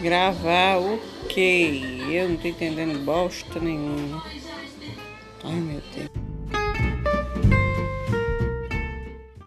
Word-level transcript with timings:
Gravar 0.00 0.78
o 0.78 0.98
quê? 1.28 1.80
Eu 2.10 2.28
não 2.28 2.36
tô 2.36 2.46
entendendo 2.46 3.04
bosta 3.04 3.58
nenhuma. 3.58 4.22
Ai 5.42 5.52
meu 5.54 5.82
Deus. 5.94 6.27